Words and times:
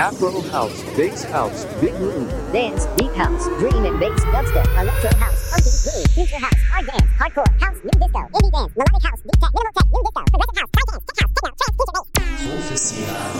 Afro 0.00 0.40
house, 0.48 0.82
bass 0.96 1.24
house, 1.24 1.66
big 1.78 1.92
room. 1.96 2.26
Dance, 2.54 2.86
deep 2.96 3.12
house, 3.12 3.44
drum 3.58 3.84
and 3.84 4.00
bass, 4.00 4.18
dubstep, 4.32 4.64
electro 4.80 5.14
house, 5.18 5.50
funky, 5.50 5.68
groove, 5.84 6.06
future 6.14 6.40
house, 6.40 6.60
hard 6.70 6.86
dance, 6.86 7.10
hardcore, 7.18 7.60
house, 7.60 7.76
new 7.84 7.90
disco, 8.00 8.20
indie 8.32 8.50
dance, 8.50 8.72
melodic 8.76 9.04
house, 9.04 9.20
deep 9.20 9.38
tech, 9.42 9.50
minimal 9.52 9.72
tech, 9.76 9.88
new 9.92 10.00
disco, 10.00 10.24
progressive 10.32 10.56
house, 10.56 10.70
high 10.72 10.86
dance, 10.88 11.04
tech 11.04 11.20
house, 11.20 11.36
techno, 11.36 11.52
trance, 11.60 11.76
future 11.76 11.92
bass. 11.92 12.30
Oficina. 12.48 13.39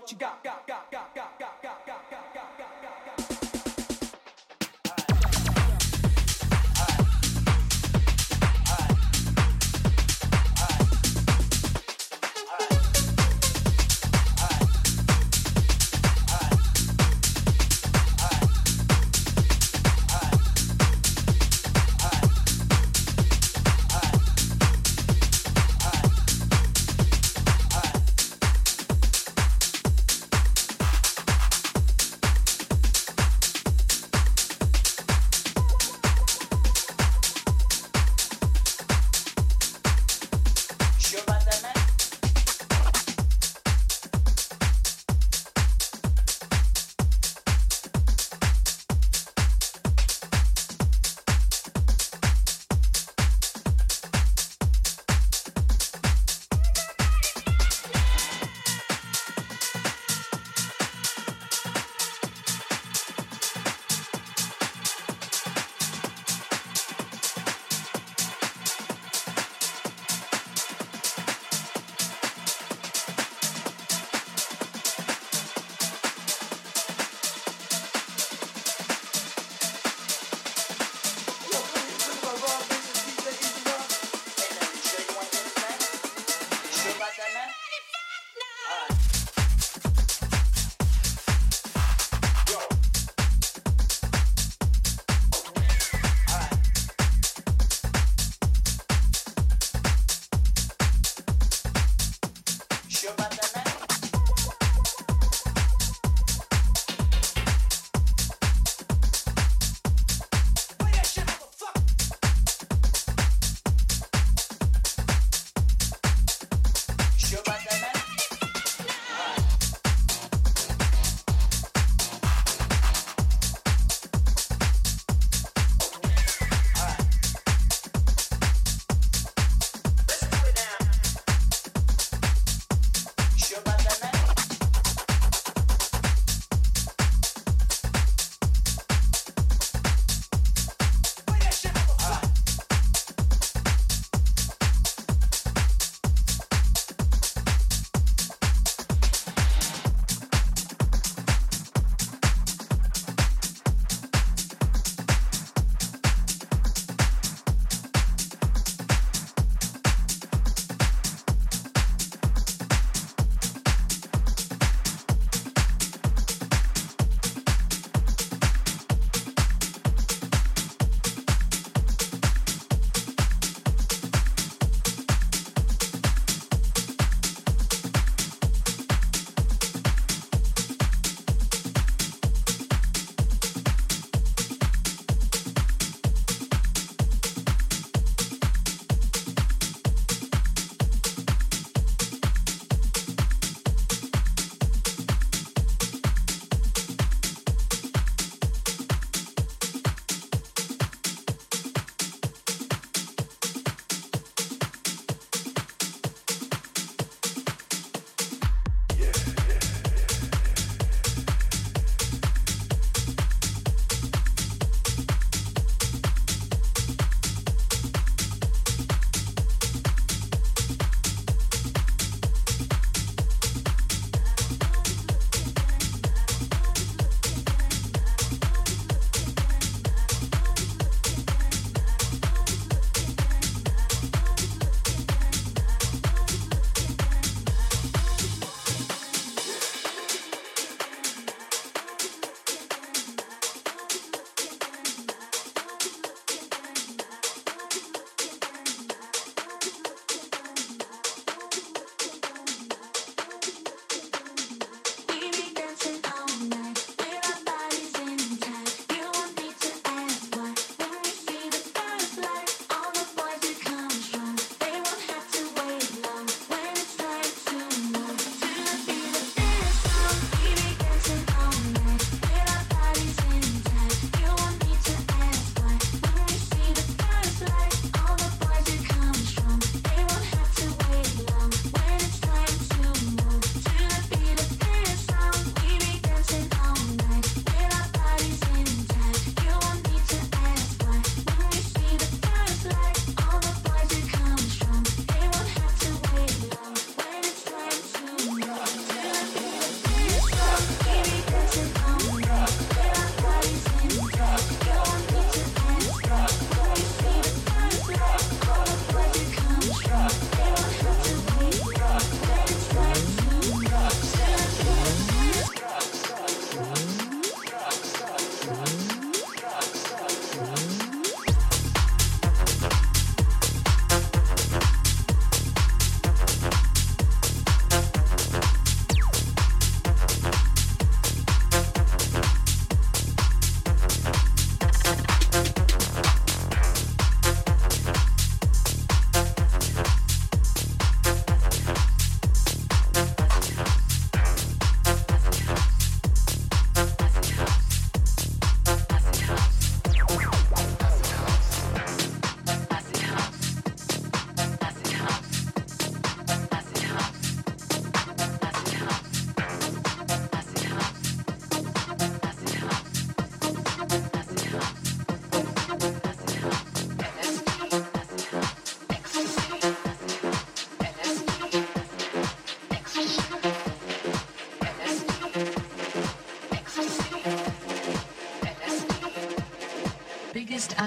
what 0.00 0.10
you 0.10 0.18
got. 0.18 0.42
got. 0.42 0.59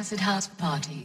Acid 0.03 0.19
house 0.19 0.47
party. 0.49 1.02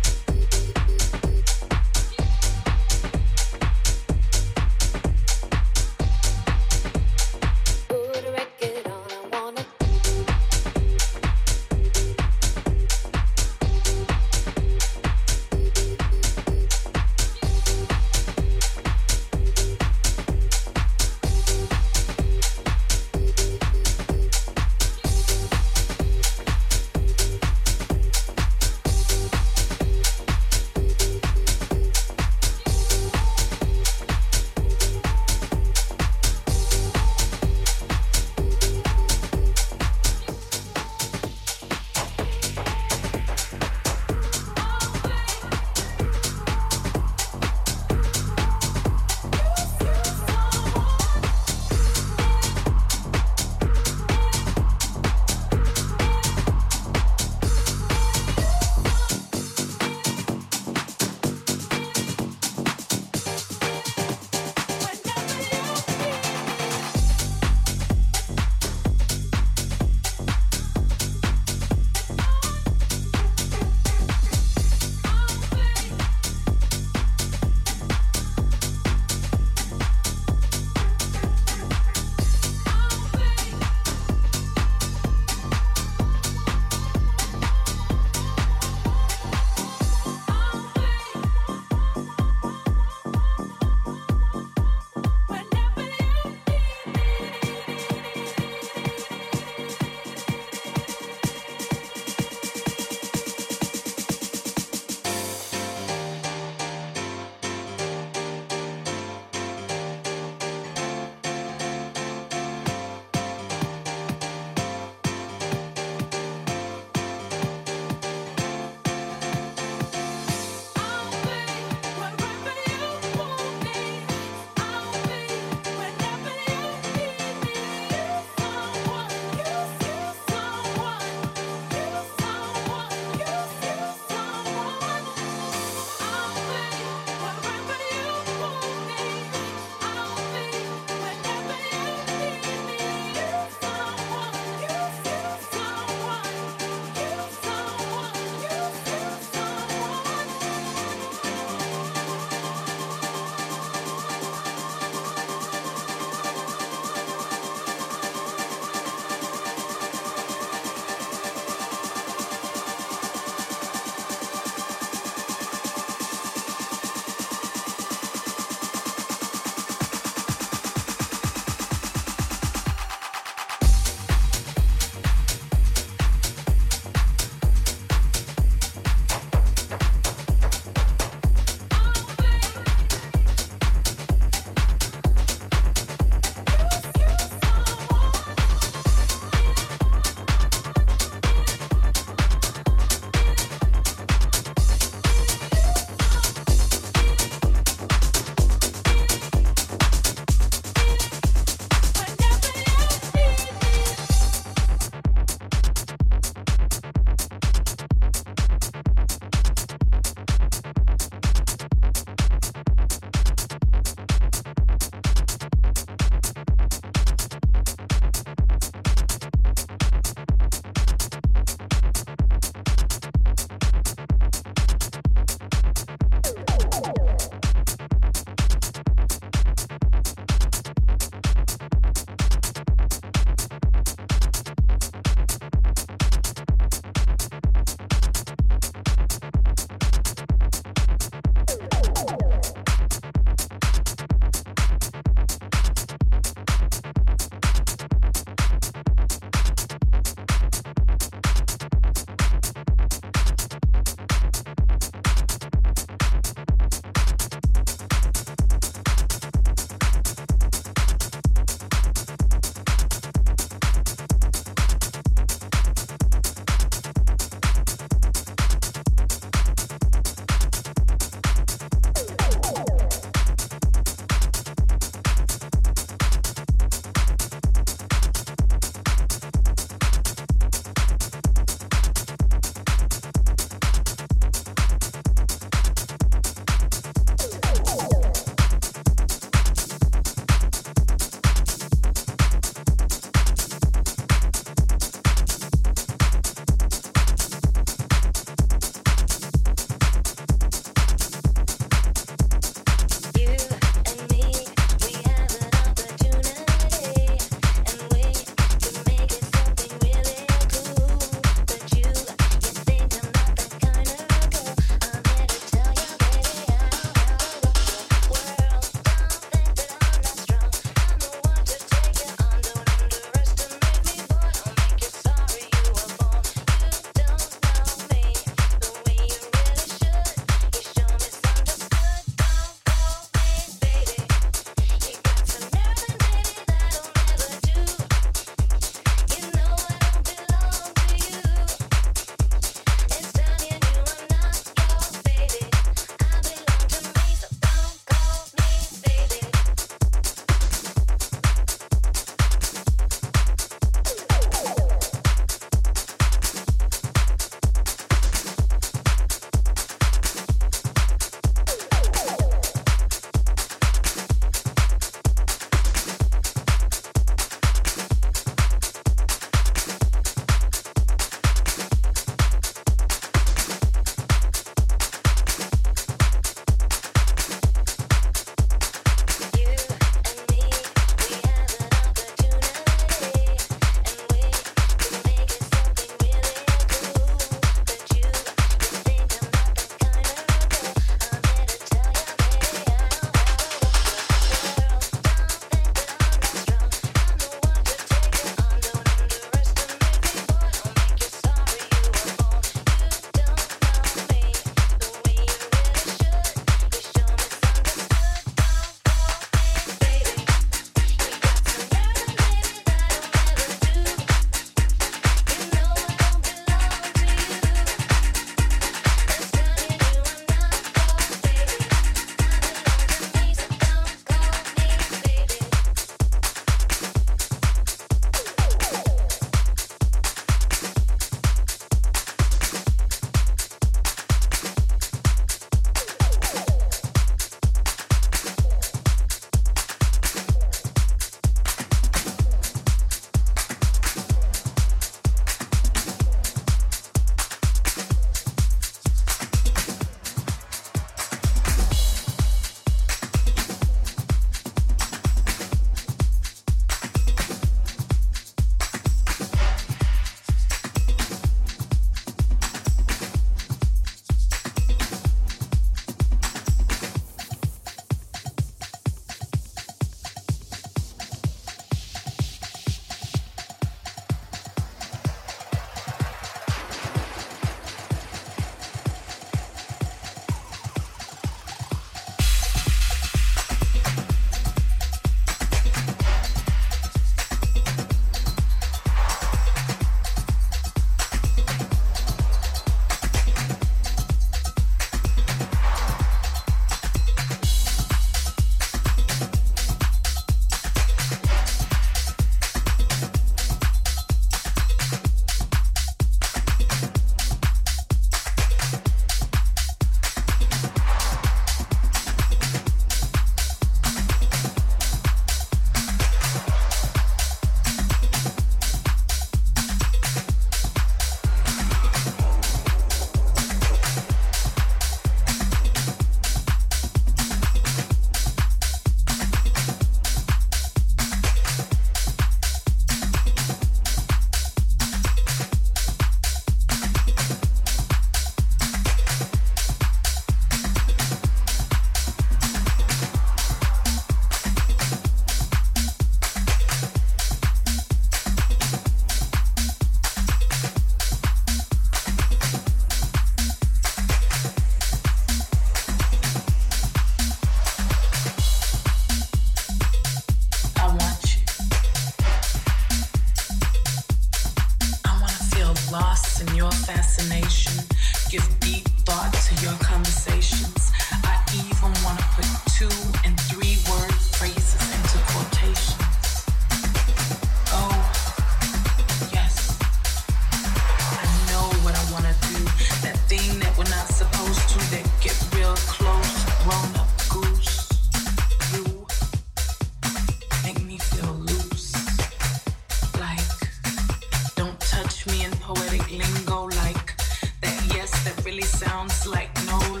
sounds 598.83 599.27
like 599.27 599.51
no 599.67 600.00